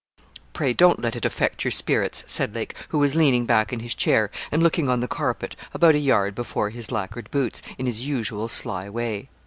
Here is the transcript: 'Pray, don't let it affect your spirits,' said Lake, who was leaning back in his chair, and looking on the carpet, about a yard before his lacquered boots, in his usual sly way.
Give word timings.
'Pray, 0.53 0.73
don't 0.73 0.99
let 0.99 1.15
it 1.15 1.25
affect 1.25 1.63
your 1.63 1.69
spirits,' 1.69 2.23
said 2.25 2.55
Lake, 2.55 2.73
who 2.89 2.97
was 2.97 3.13
leaning 3.13 3.45
back 3.45 3.71
in 3.71 3.81
his 3.81 3.93
chair, 3.93 4.31
and 4.51 4.63
looking 4.63 4.89
on 4.89 4.99
the 4.99 5.07
carpet, 5.07 5.55
about 5.75 5.93
a 5.93 5.99
yard 5.99 6.33
before 6.33 6.71
his 6.71 6.91
lacquered 6.91 7.29
boots, 7.29 7.61
in 7.77 7.85
his 7.85 8.07
usual 8.07 8.47
sly 8.47 8.89
way. 8.89 9.29